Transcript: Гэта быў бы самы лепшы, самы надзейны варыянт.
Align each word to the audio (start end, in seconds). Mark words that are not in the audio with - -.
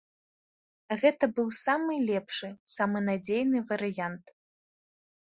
Гэта 1.01 1.27
быў 1.39 1.49
бы 1.49 1.57
самы 1.65 1.93
лепшы, 2.09 2.49
самы 2.75 2.97
надзейны 3.09 3.59
варыянт. 3.73 4.25